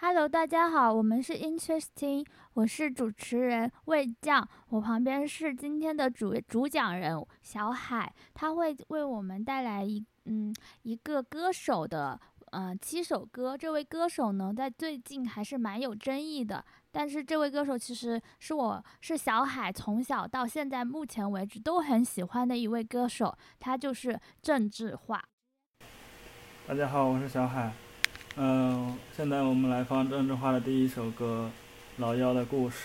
[0.00, 12.18] Hello，大家好，我们是 Interesting，我是主持人魏酱，我旁边是今天的主主讲人小海，他会为我们带来一嗯一个歌手的
[12.52, 13.58] 呃七首歌。
[13.58, 25.20] 这位歌手呢，在最近还是蛮有争议的，但是这位歌手其实是我是小海从小到现在目前为止都很喜欢的一位歌手，他就是郑智化。
[26.68, 27.72] 大家好，我是小海。
[28.40, 31.50] 嗯，现在我们来放郑智化的第一首歌
[32.00, 32.76] 《老妖的故事》。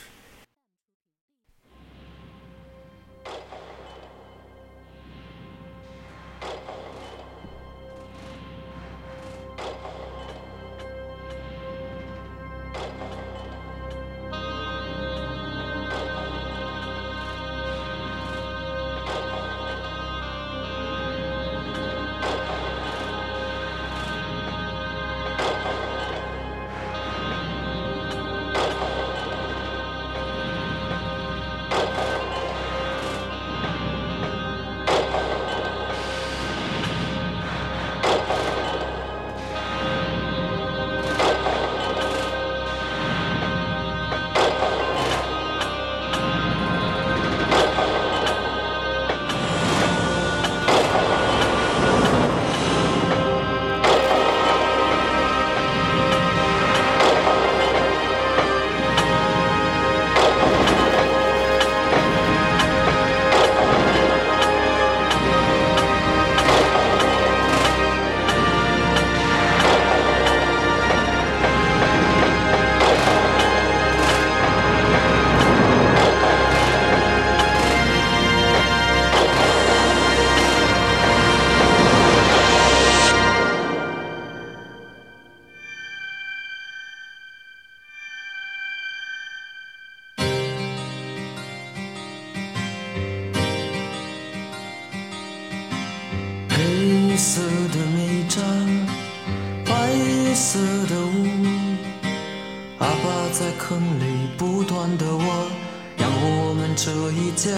[107.36, 107.50] 家，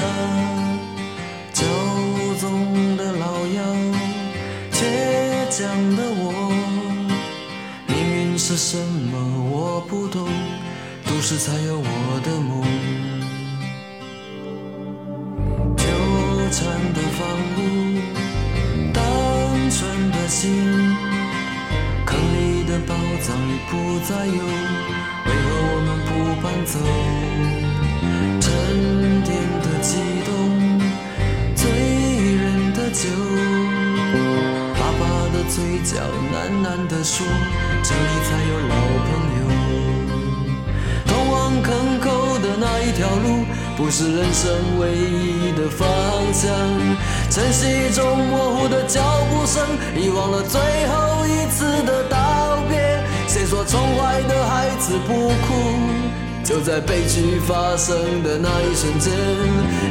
[1.54, 1.64] 骄
[2.40, 3.62] 纵的老妖，
[4.72, 4.80] 倔
[5.50, 6.32] 强的我，
[7.88, 9.18] 命运是什么
[9.52, 10.28] 我不懂。
[11.06, 12.64] 都市才有我的梦，
[15.78, 15.84] 纠
[16.52, 16.60] 缠
[16.94, 17.28] 的房
[17.58, 17.60] 屋，
[18.94, 19.02] 单
[19.70, 20.96] 纯的心，
[22.06, 26.74] 坑里的宝藏已不再有，为何我们不搬走？
[28.42, 28.44] 沉
[29.24, 29.65] 淀。
[29.88, 30.32] 激动
[31.56, 33.08] 醉人的酒
[34.74, 36.02] 爸爸的嘴角
[36.34, 37.24] 喃喃地说
[37.84, 38.76] 这里才有老
[39.06, 39.08] 朋
[39.38, 39.46] 友。
[41.06, 41.70] 通往港
[42.00, 43.46] 口的那一条路
[43.78, 45.88] 不是人生唯一的方
[46.34, 46.50] 向
[47.30, 49.64] 晨曦中模糊的脚步声
[49.96, 53.04] 遗忘了最后一次的道别。
[53.28, 59.12] 谁说城外的孩子不哭就在悲剧发生的那一瞬间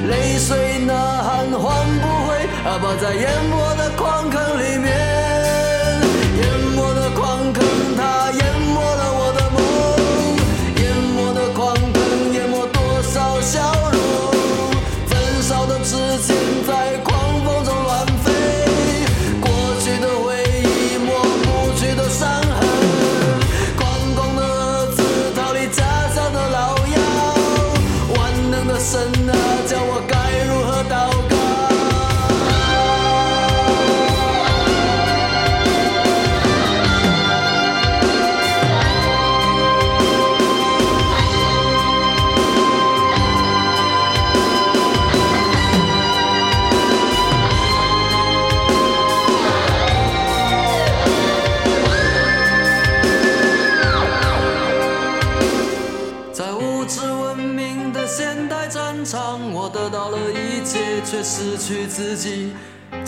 [0.08, 5.23] 泪水呐喊唤不回啊爸在淹没的矿坑里面。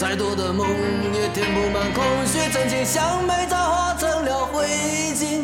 [0.09, 0.65] 再多的梦
[1.13, 4.65] 也填不满空虚，真情像美藻化成了灰
[5.17, 5.43] 烬。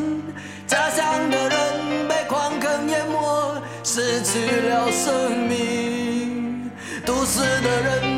[0.68, 4.38] 家乡的人被矿坑淹没，失去
[4.68, 6.70] 了生命；
[7.04, 8.11] 都市的人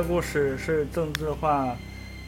[0.00, 1.76] 的故事是郑智化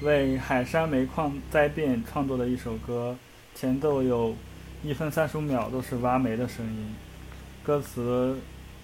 [0.02, 3.16] 为海山煤矿灾变创作的一首歌，
[3.54, 4.36] 前奏有
[4.84, 6.94] 一分三十五秒都是挖煤的声音，
[7.64, 8.36] 歌词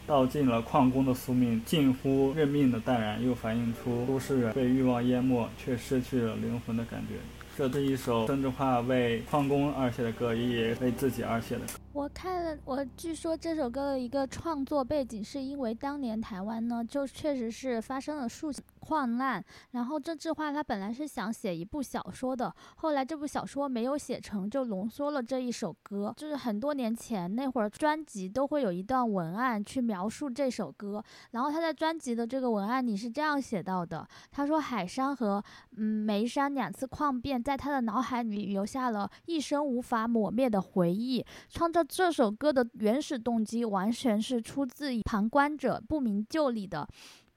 [0.07, 7.17] 道尽了矿工的宿命，近乎认命的淡然，又反映出都市人被欲望淹没却失去了灵魂的感觉。
[7.59, 11.61] 这是一首郑智化为矿工而写的歌，也为自己而写的。
[11.99, 26.15] 我看了，我据说这首歌的一个创作背景是因为当年台湾呢，就确实是发生了数起矿难，然后郑智化他本来是想写一部小说的，后来这部小说没有写成，就浓缩了这一首歌。
[26.17, 31.03] 就是很多年前那会儿，专辑都会有一段文案去描述这首歌，
[31.33, 35.43] 然后他在专辑的这个文案里是这样写到的：他说海山和
[35.77, 41.85] 嗯眉山两次矿变，在他的脑海里留下了一生无法抹灭的回忆，创造。
[41.89, 46.87] 这首歌的原始动机完全是出自于旁观者不明就里的。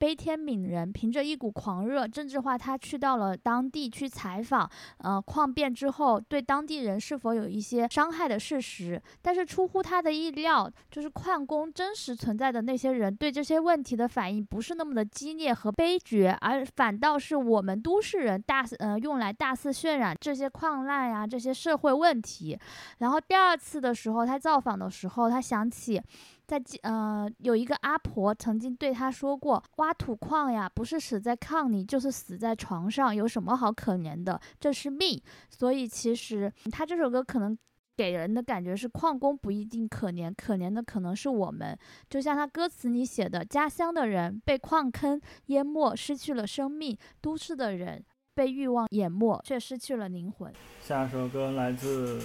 [0.02, 4.68] 悲天悯人，凭着一股狂热，郑智化他去到了当地去采访，
[4.98, 22.58] 呃，矿变之后对当地人是否有一些伤害的事实，但是出乎他的意料，就是矿工真实存在的那些人对这些问题的反应不是那么的激烈和悲绝，而反倒是我们都市人大呃用来大肆渲染这些矿难呀这些社会问题。
[22.98, 26.02] 然后第二次的时候，他造访的时候，他想起。
[26.52, 34.38] 在呃，有一个阿婆曾经对他说过：“挖土矿呀，不是死在炕里，就是死在床上，有什么好可怜的？
[34.60, 35.18] 这是命。”
[35.48, 37.56] 所以其实他这首歌可能
[37.96, 41.74] 给人的感觉是，矿工不一定可怜，可怜的可能是我们。
[42.10, 48.04] 就像他歌词里写的：“家乡的人被矿坑淹没，失去了生命；都市的人
[48.34, 50.52] 被欲望淹没，却失去了灵魂。”
[50.84, 52.20] 下首歌来自。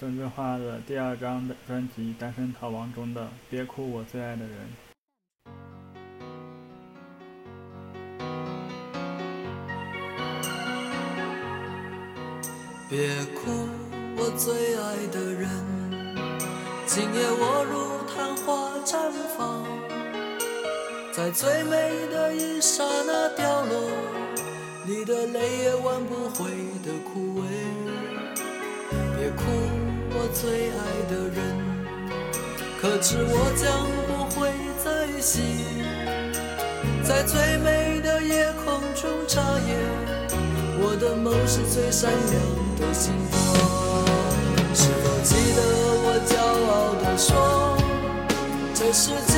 [0.00, 4.50] 郑智化的第二张的专辑《单身逃亡》中的《别哭，我最爱的人》。
[12.88, 13.68] 别哭，
[14.16, 15.48] 我最爱的人，
[16.86, 19.66] 今夜我如昙花绽放，
[21.12, 23.90] 在最美的一刹那掉落，
[24.86, 26.52] 你的泪也挽不回
[26.84, 27.42] 的枯萎。
[29.18, 29.77] 别哭。
[30.20, 31.38] 我最爱的人，
[32.80, 34.50] 可知我将不会
[34.82, 35.40] 再醒，
[37.04, 39.78] 在最美的夜空中眨眼。
[40.80, 42.42] 我的梦是最闪亮
[42.80, 43.38] 的星光。
[44.74, 45.60] 是否记得
[46.02, 46.34] 我骄
[46.66, 47.78] 傲地说，
[48.74, 49.37] 这世界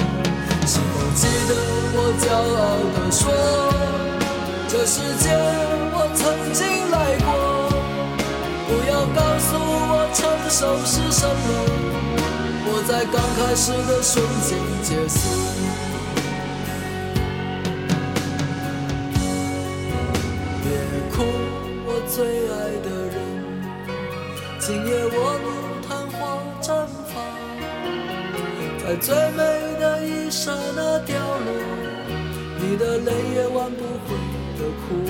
[0.71, 0.83] 是否
[1.15, 1.51] 记得
[1.93, 2.63] 我骄傲
[2.95, 3.21] 地说，
[4.69, 5.27] 这世界
[5.91, 6.23] 我曾
[6.53, 7.27] 经来过。
[8.69, 11.45] 不要告诉我成熟是什么，
[12.63, 14.49] 我在刚开始的瞬间
[14.81, 15.19] 结束。
[20.63, 20.65] 别
[21.11, 21.13] 哭，
[21.85, 22.15] 我最
[22.47, 23.13] 爱的人，
[24.57, 25.45] 今夜我如
[25.85, 27.00] 昙花绽放
[28.91, 29.37] 在最美
[29.79, 30.99] 的一刹那。
[32.59, 34.17] 你的泪也挽不回
[34.57, 35.09] 的枯萎。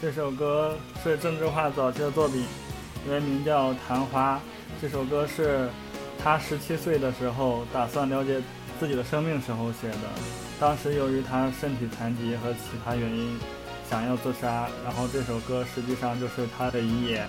[0.00, 2.44] 这首歌是郑智化早期的作品，
[3.08, 4.34] 原名叫《昙花》。
[4.80, 5.68] 这首歌是
[6.20, 8.42] 他十七岁的时候打算了解
[8.80, 10.08] 自己的生命时候写的。
[10.58, 13.38] 当时由于他身体残疾和其他原因，
[13.92, 17.28] 想要自杀，然后这首歌实际上就是他的遗言。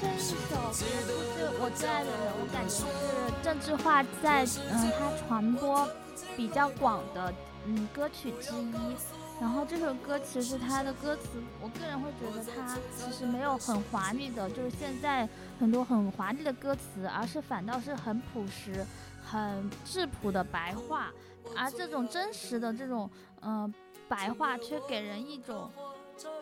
[0.00, 0.34] 这一首
[0.72, 5.88] 就是我最爱的人，我感觉是郑智化在嗯，他传播
[6.36, 7.32] 比较广的
[7.66, 9.25] 嗯歌曲之一。
[9.38, 15.28] 然后这首歌其实它的歌词，我个人会觉得它其实没有很华丽的，就是现在
[15.60, 18.84] 很多很华丽的歌词，而是反倒是很朴实、
[19.22, 21.12] 很质朴的白话。
[21.54, 23.08] 而这种真实的这种
[23.42, 23.72] 嗯
[24.08, 25.70] 白话，却给人一种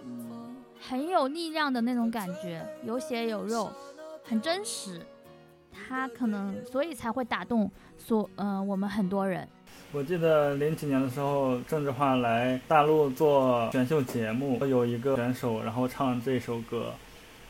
[0.04, 3.70] 嗯很有力量的那种感觉，有血有肉，
[4.22, 5.04] 很真实。
[5.72, 9.46] 他可能所以才会打动所嗯我们很多人。
[9.93, 16.93] 我记得零几年的时候，郑智化来大陆做选秀节目，有一个选手然后唱这首歌，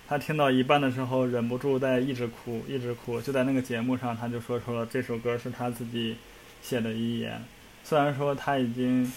[0.06, 3.18] 他听到一半的时候忍不住在一直哭，一直哭。
[3.18, 6.18] 就在那个节目上，他就说出了这首歌是他自己
[6.60, 7.40] 写的遗言。
[7.82, 9.10] 虽然说他已经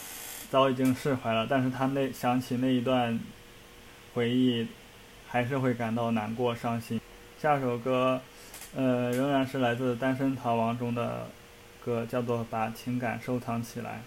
[0.49, 3.19] 早已经释怀了，但是他那想起那一段
[4.13, 4.65] 回忆，
[5.27, 7.01] 还是会感到难过、伤心。
[7.41, 8.21] 下首歌，
[8.73, 11.27] 呃，仍然是来自《单身逃亡》中的。
[11.87, 14.01] 歌叫做把情感收藏起来。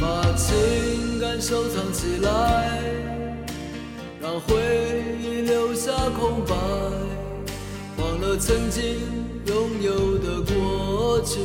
[0.00, 2.55] 把情感收藏起来。
[4.36, 4.54] 让回
[5.18, 6.54] 忆留下空白，
[7.96, 8.82] 忘了曾经
[9.46, 11.40] 拥有的过去，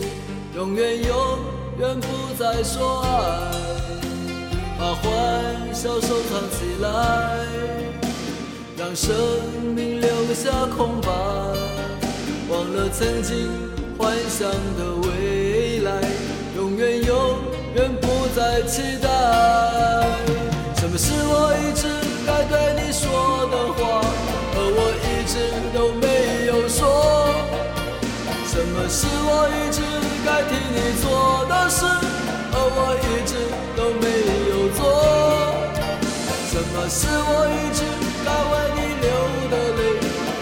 [0.58, 1.40] 永远永
[1.80, 2.08] 远不
[2.38, 3.08] 再说爱。
[4.78, 7.46] 把欢笑收藏起来，
[8.78, 9.16] 让生
[9.74, 11.08] 命留下空白，
[12.50, 13.48] 忘了曾经
[13.98, 16.02] 幻想的未来，
[16.58, 17.38] 永远永
[17.74, 19.71] 远不再期待。
[28.92, 29.80] 是我一直
[30.26, 31.08] 该替你做
[31.48, 31.86] 的事，
[32.52, 33.32] 而我一直
[33.74, 34.06] 都没
[34.52, 34.80] 有做？
[36.52, 37.80] 什么是我一直
[38.26, 39.08] 该为你流
[39.50, 39.82] 的泪，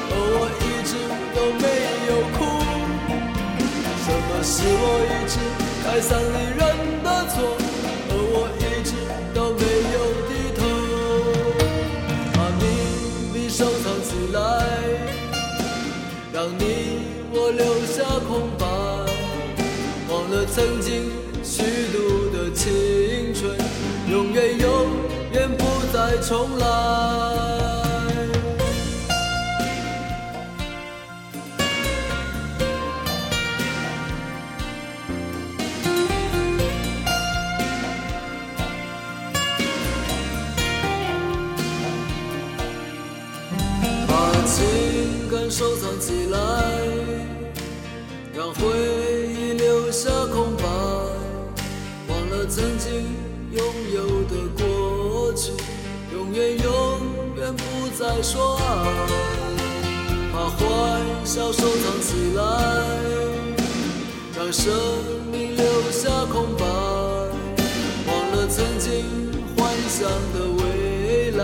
[0.10, 0.92] 而我一直
[1.36, 1.64] 都没
[2.10, 2.40] 有哭？
[4.02, 5.38] 什么是我一直
[5.86, 6.62] 该向你认
[26.30, 27.69] 重来。
[58.22, 58.64] 说爱。
[60.32, 62.42] 把欢笑收藏起来，
[64.38, 64.72] 让生
[65.32, 66.66] 命留下空白，
[68.08, 69.04] 忘了曾经
[69.58, 71.44] 幻想的未来，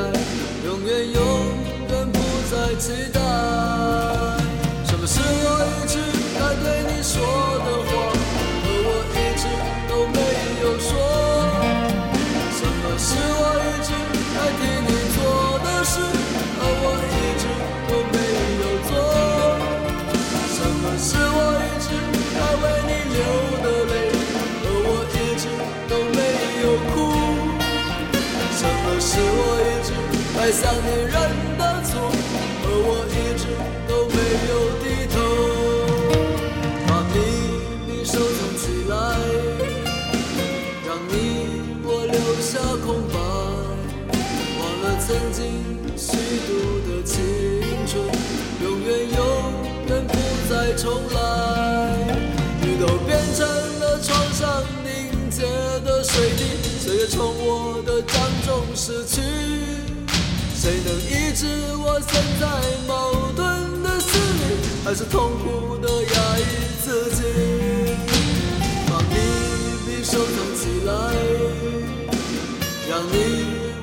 [0.65, 1.21] 永远永
[1.89, 3.54] 远不再期待。
[30.55, 31.13] 该向你认
[31.57, 31.99] 的错，
[32.63, 33.43] 而我一直
[33.89, 34.15] 都没
[34.47, 35.15] 有低头？
[36.87, 37.15] 把秘
[37.85, 38.93] 密收藏起来，
[40.87, 41.13] 让你
[41.83, 43.19] 我留下空白，
[44.57, 45.43] 忘了曾经
[45.97, 46.07] 虚
[46.47, 46.49] 度
[46.87, 47.15] 的青
[47.85, 47.93] 春，
[48.63, 49.19] 永远永
[49.89, 50.13] 远不
[50.49, 51.17] 再重来。
[52.63, 55.43] 雨都变成了床上凝结
[55.83, 59.19] 的水滴，岁月从我的掌中逝去，
[60.65, 61.45] 谁能医治
[61.77, 62.47] 我现在
[62.87, 66.41] 矛盾的心灵，还是痛苦的压抑
[66.83, 67.21] 自己？
[68.89, 69.13] 把秘
[69.85, 70.91] 密收藏起来，
[72.89, 73.13] 让你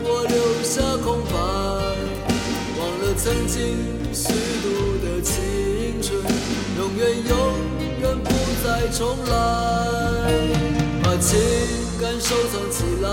[0.02, 0.34] 我留
[0.64, 1.38] 下空白，
[2.76, 3.78] 忘了曾经
[4.12, 6.18] 虚度的青春，
[6.78, 7.32] 永远永
[8.00, 8.28] 远不
[8.64, 9.30] 再重来。
[11.04, 11.38] 把情
[12.00, 13.06] 感收藏起来，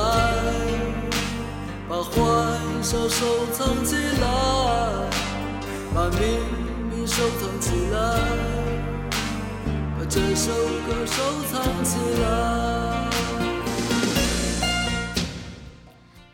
[1.90, 5.10] 把欢笑收藏起来，
[5.92, 6.18] 把秘
[6.92, 7.98] 密收藏起来。
[9.98, 10.52] 把这首
[10.86, 13.10] 歌收藏起来。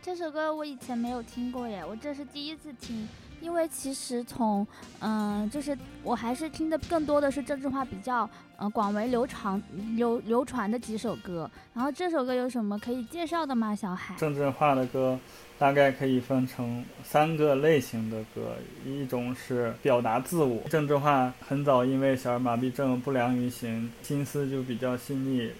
[0.03, 3.07] 这首歌我以前没有听过耶，我这是第一次听。
[3.41, 4.65] 因为其实从
[4.99, 9.61] 嗯，就是我还是听的更多的是郑智化比较呃广为流传
[9.95, 11.49] 流流传的几首歌。
[11.73, 13.75] 然后这首歌有什么可以介绍的吗？
[13.75, 14.15] 小海？
[14.17, 15.19] 郑智化的歌
[15.59, 20.61] 大概可以分成三个类型的歌，一种是表达自我。
[20.69, 25.51] 郑智化很早因为小儿麻痹症不良于行，心思就比较细腻，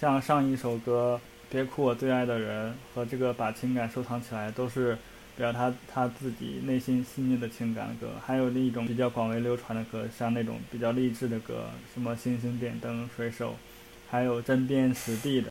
[0.00, 1.20] 像上一首歌
[1.52, 4.96] 《别哭我最爱的人》和这个《把情感收藏起来》都是。
[5.38, 13.54] 表达他自己内心细腻的情感的歌，还有另一种比较广为流传的歌，像那种比较励志的歌，什么星星点灯、水手，
[14.10, 15.48] 还有针砭时弊的。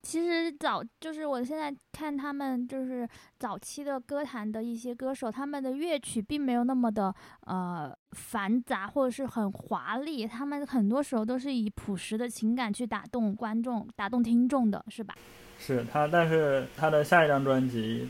[0.00, 3.06] 其实早就是我现在看他们就是
[3.38, 7.14] 早期的歌坛的一些歌手，他们的乐曲并没有那么的
[7.46, 15.14] 呃繁杂或者是很华丽，他们很多时候都是以朴实的情感去打动观众、打动听众的，是吧？
[15.58, 18.08] 是他，但是他的下一张专辑。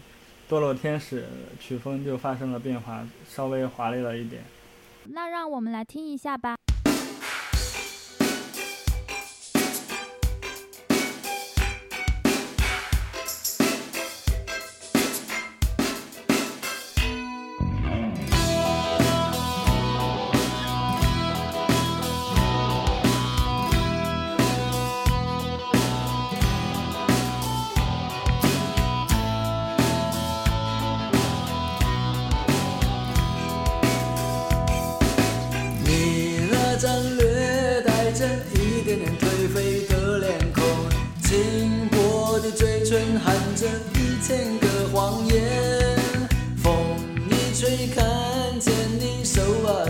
[0.49, 1.27] 堕落天使
[1.59, 4.45] 曲风就发生了变化，稍微华丽了一点。
[5.05, 6.57] 那让我们来听一下吧。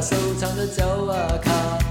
[0.05, 1.84] 收藏的胶啊卡。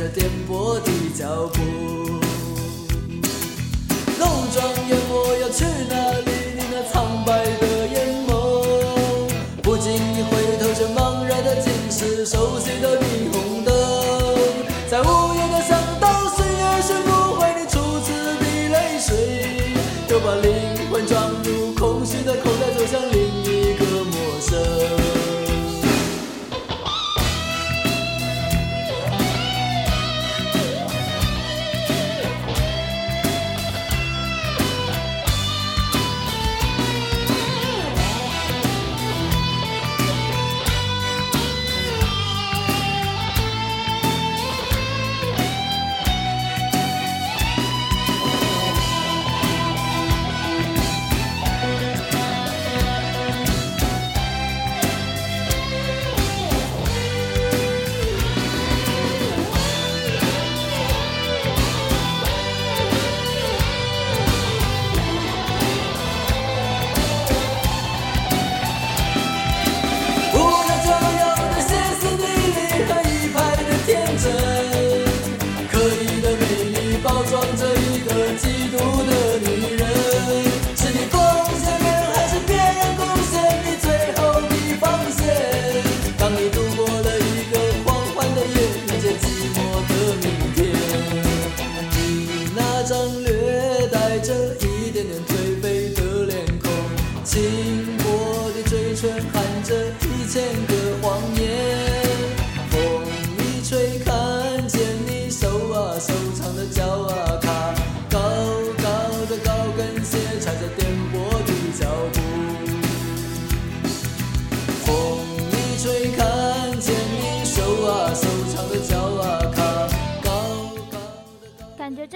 [0.00, 1.99] 着颠簸的脚步。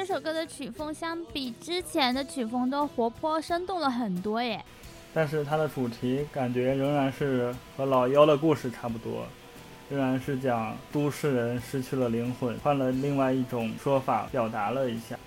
[0.06, 4.62] 这首歌的曲风相比之前的曲风都活泼生动了很多耶。
[5.14, 9.26] 但是它的主题感觉仍然是和老妖的故事差不多，
[9.88, 15.18] 仍然是讲都市人失去了灵魂，换了另外一种说法表达了一下。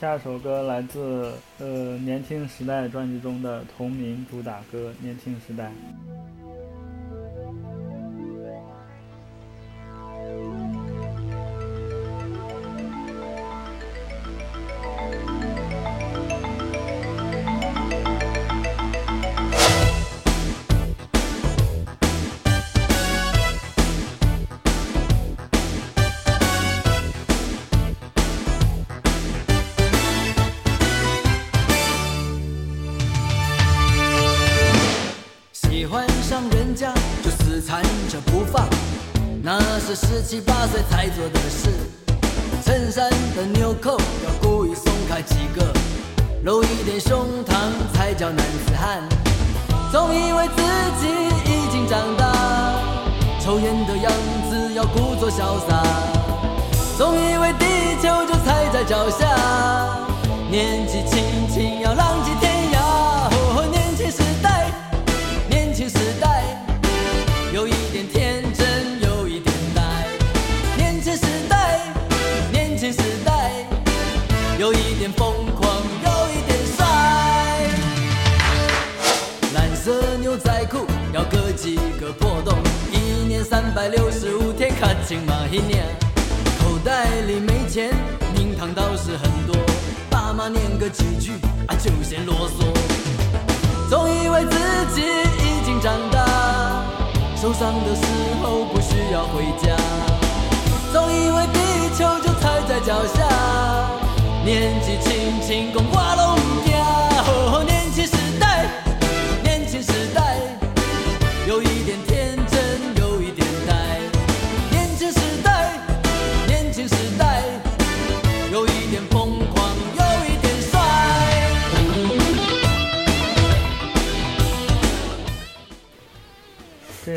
[0.00, 5.64] 下一首歌来自呃《年轻时代》专辑中的同名主打歌《年轻时代》。
[85.60, 87.90] 口袋里没钱，
[88.34, 89.54] 名堂倒是很多，
[90.08, 91.32] 爸妈念个几句
[91.66, 92.64] 啊就嫌啰嗦。
[93.88, 94.56] 总以为自
[94.94, 96.84] 己已经长大，
[97.36, 98.02] 受伤的时
[98.42, 99.76] 候不需要回家。
[100.92, 101.58] 总以为地
[101.96, 103.28] 球就踩在脚下。
[104.44, 107.66] 年纪轻轻讲我拢唔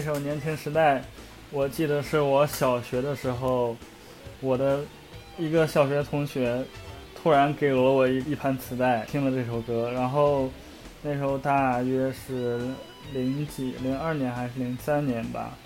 [0.04, 1.00] 首《年轻时代》，
[1.50, 3.76] 我记得是我小学的时候，
[4.42, 4.82] 我的
[5.38, 6.64] 一个小学同学。
[7.16, 10.50] 突然给了我一一盘磁带，听了这首歌，然后
[11.02, 12.60] 那时候大约是
[13.14, 15.58] 零几零二年还是零三年吧，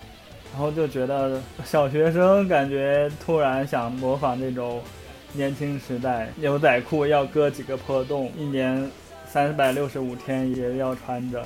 [0.54, 4.84] 然后就觉得小学生感觉突然想模仿那种
[5.34, 8.88] 年轻时代牛仔裤要割几个破洞，一年
[9.26, 11.44] 三百六十五天也要穿着。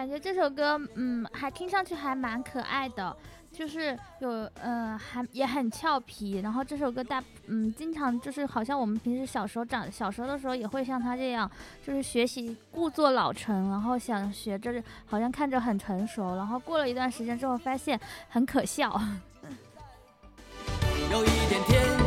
[0.00, 3.14] 感觉这首歌，嗯，还听上去还蛮可爱的，
[3.52, 4.30] 就是有，
[4.62, 6.40] 嗯，还也很俏皮。
[6.40, 11.50] 然后这首歌大，嗯，经常就是好像我们平时小时候长小时候的时候也会像他这样，
[11.86, 18.98] 就是学习故作老成，然后想学着好像看着很成熟，然后过了一段时间之后发现很可笑。
[21.12, 21.99] 有一点天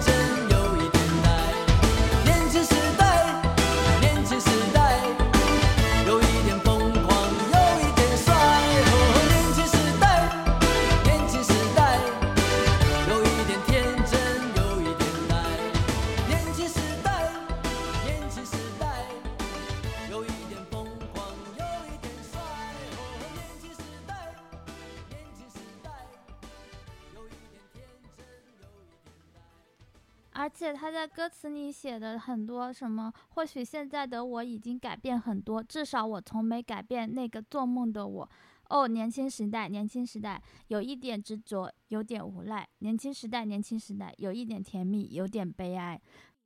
[30.44, 38.30] 而且他在歌词里写的很多什么，或许现在的我已经改变很多，至少我从没改变那个做梦的我。
[38.68, 42.68] 哦，年轻时代，年轻时代，有一点执着，有点无赖。
[42.80, 45.98] 年轻时代，年轻时代，有一点甜蜜，有点悲哀。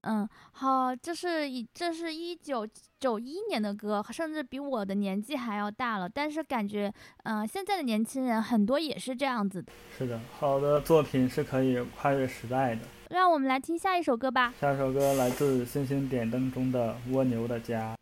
[0.01, 2.67] 嗯，好，这是一，这是一九
[2.99, 6.07] 九一年的歌，甚至比我的年纪还要大了。
[6.07, 9.73] 但是感觉，嗯，现在的年轻人很多也是这样子的。
[9.97, 12.81] 是的，好的作品是可以跨越时代的。
[13.09, 14.53] 让我们来听下一首歌吧。
[14.59, 17.93] 下一首歌来自《星星点灯》中的《蜗牛的家》。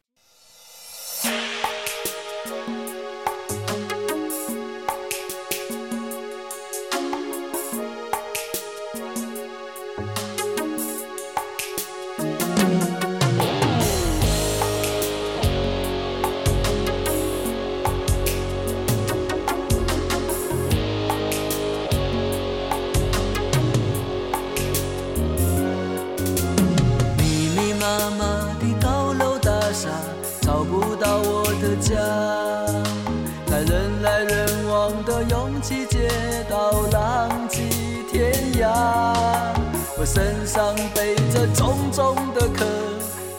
[40.45, 42.65] 上背着重重的壳，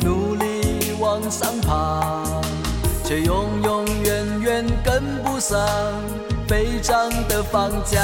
[0.01, 2.25] 努力往上爬，
[3.05, 5.59] 却永永远远跟不上
[6.49, 8.01] 飞涨的房价。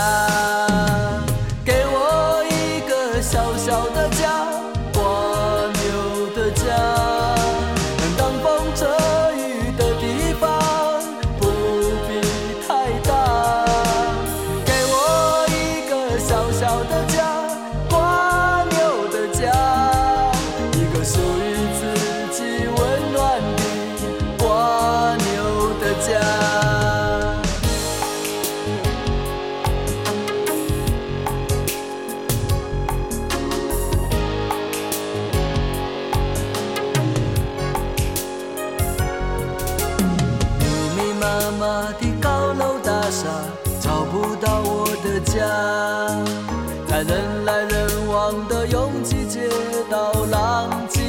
[46.89, 49.49] 在人来人往的拥挤街
[49.91, 51.01] 道，浪迹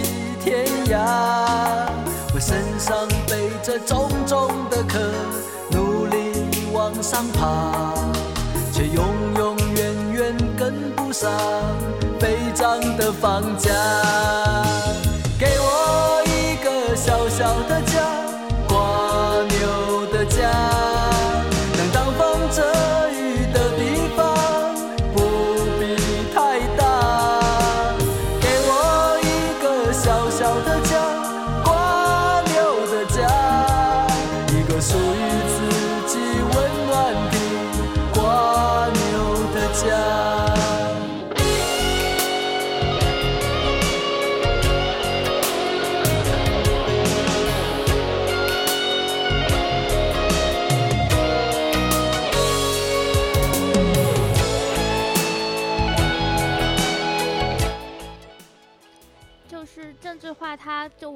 [0.44, 0.98] 天涯。
[2.34, 5.00] 我身上背着重重的壳，
[5.72, 6.34] 努力
[6.74, 7.94] 往上爬，
[8.72, 9.06] 却永
[9.38, 11.32] 永远远跟不上
[12.20, 13.70] 飞涨的房价。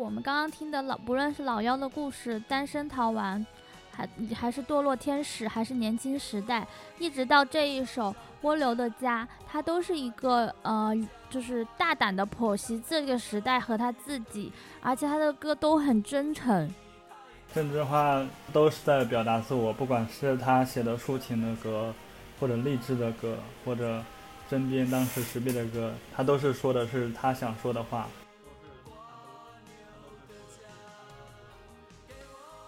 [0.08, 3.46] 我们刚刚听的老，不论是老妖的故事、单身逃亡，
[3.92, 6.66] 还还是堕落天使，还是年轻时代，
[6.98, 10.94] 一直到这一首蜗牛的家，它都是一个呃，
[11.30, 14.50] 就是大胆的剖析这个时代和他自己，
[14.82, 16.74] 而且他的歌都很真诚。
[17.54, 21.94] 郑智化都是在表达自我，不管是他写的抒情的歌，
[22.40, 24.02] 或者励志的歌，或者
[24.50, 28.08] 针砭当时时弊的歌，他都是说的是他想说的话。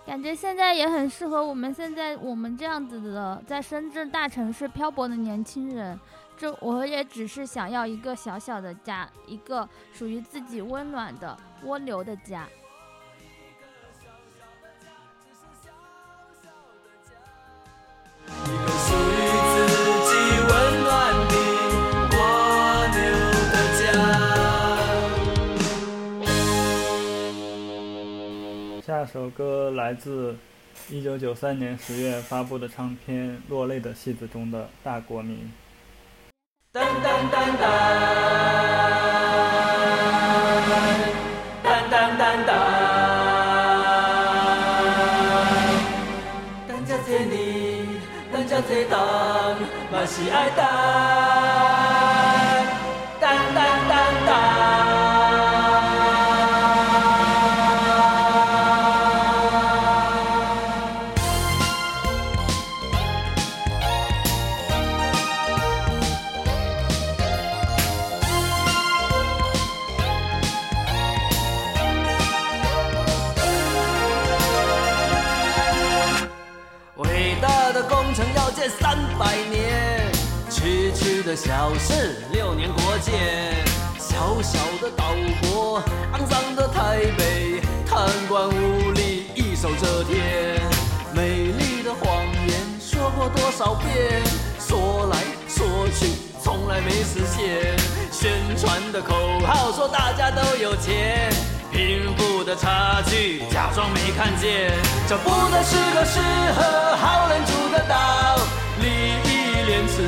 [0.10, 6.00] 感觉现在也很适合我们现在我们这样子的在深圳大城市漂泊的年轻人。
[6.36, 12.48] 这我也只是想要一个小小的家，一个属于自己温暖的蜗牛的家。
[18.26, 18.79] 一个属于自
[29.00, 29.06] 家。
[29.06, 30.36] 下首歌来自
[30.92, 35.38] 1993年10月发布的唱片《落泪的戏子》中的《大国民》。
[36.74, 36.86] 噔噔
[37.32, 37.64] 噔噔，
[41.64, 42.52] 噔噔噔噔，
[46.68, 47.88] 等这这你，
[48.32, 49.00] 等这这当，
[49.92, 50.64] 嘛是爱等，
[81.42, 83.14] 小事六年国界，
[83.98, 85.06] 小小的岛
[85.42, 90.62] 国，肮脏的台北，贪官污吏一手遮天，
[91.16, 94.22] 美丽的谎言说过多少遍，
[94.60, 96.12] 说来说去
[96.44, 97.74] 从来没实现，
[98.12, 99.16] 宣传的口
[99.48, 101.32] 号说大家都有钱。
[101.72, 104.74] 贫富的差距，假装没看见，
[105.08, 106.20] 这不再是个适
[106.54, 108.36] 合好人住的岛。
[108.82, 108.88] 利
[109.24, 110.02] 益廉耻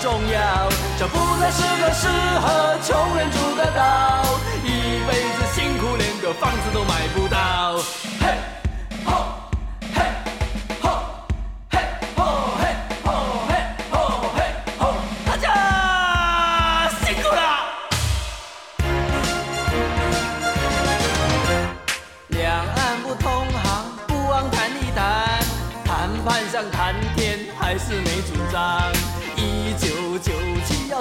[0.00, 0.66] 重要，
[0.98, 2.08] 这不再是个适
[2.40, 4.24] 合穷人住的岛。
[4.64, 7.76] 一辈子辛苦，连个房子都买不到。
[8.18, 8.38] 嘿，
[9.04, 9.26] 吼，
[9.94, 10.00] 嘿，
[10.80, 11.02] 吼，
[11.70, 11.78] 嘿，
[12.16, 12.24] 吼，
[12.58, 13.12] 嘿，吼，
[13.46, 13.54] 嘿，
[13.90, 13.94] 吼，
[14.34, 14.42] 嘿，
[14.78, 14.94] 吼，
[15.26, 17.42] 大家辛苦了。
[22.28, 25.44] 两岸不通航，不枉谈一谈，
[25.84, 28.00] 谈判像谈天，还是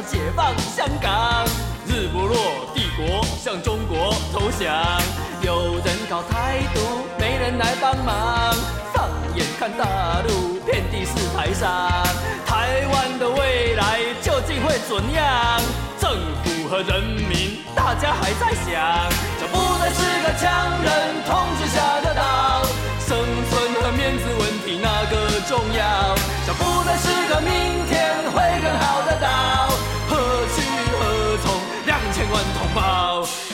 [0.09, 1.45] 解放香港。
[1.85, 2.35] 日不落
[2.73, 4.73] 帝国向中国投降，
[5.41, 6.79] 有人搞台独，
[7.19, 8.55] 没人来帮忙。
[8.91, 11.69] 放眼看大陆，遍地是台商。
[12.45, 15.61] 台湾的未来究竟会怎样？
[15.99, 16.09] 政
[16.43, 19.09] 府和人民，大家还在想。
[19.39, 20.89] 这不再是个强人
[21.27, 22.63] 统治下的岛，
[22.99, 23.17] 生
[23.49, 26.15] 存和面子问题哪个重要？
[26.47, 29.58] 这不再是个明天会更好的岛，
[32.31, 33.48] 问同胞。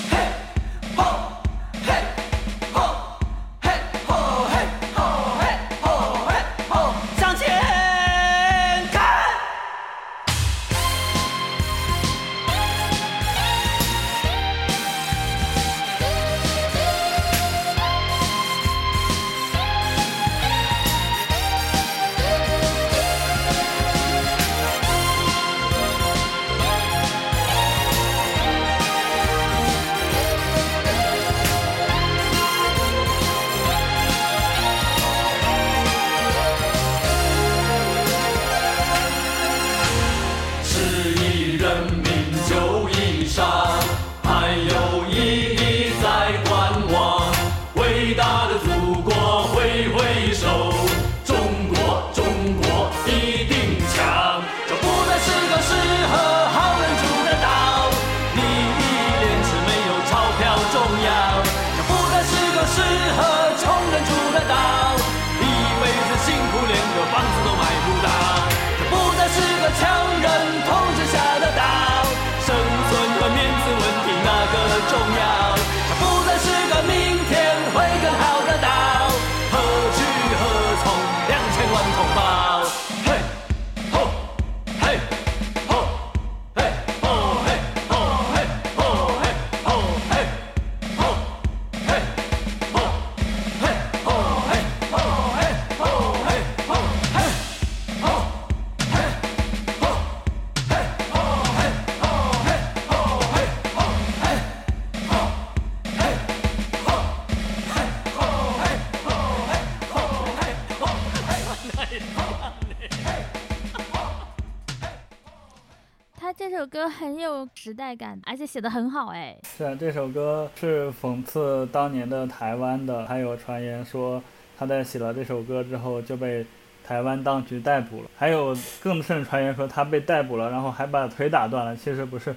[117.66, 119.36] 时代感，而且写的很好哎。
[119.58, 124.22] 是啊，这首歌是讽刺当年的台湾的，还有传言说
[124.56, 126.46] 他在写了这首歌之后就被
[126.86, 131.76] 台湾当局逮捕了，还有更甚传言说他被逮捕了，然后还把腿打断了。
[131.76, 132.36] 其实不是，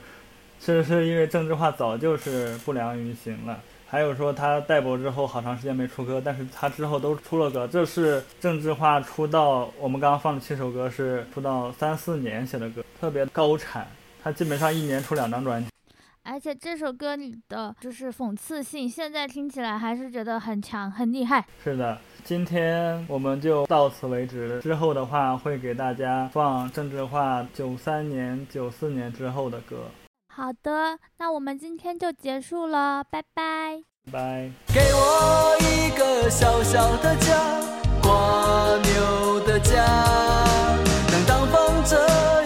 [0.59, 3.61] 其实是因为郑智化早就是不良于行了。
[3.87, 7.69] 还有说他逮捕之后好长时间没出歌，但是他之后都出了歌。
[7.69, 13.87] 这是郑智化出道，我们刚刚放的七首歌是出道三四年写的歌，特别高产。
[14.29, 15.71] 他基本上一年出两张专辑。
[16.23, 21.43] 而且这首歌里的就是讽刺性，现在听起来还是觉得很强、很厉害。
[21.65, 24.61] 是的，今天我们就到此为止。
[24.61, 29.87] 之后的话会给大家放郑智化九三年、九四年之后的歌。
[30.29, 33.81] 好的，那我们今天就结束了，拜拜。
[34.13, 34.51] 拜。
[34.67, 37.63] 给我一个小小的家，
[38.03, 39.83] 挂牛的家，
[41.11, 42.38] 能挡风遮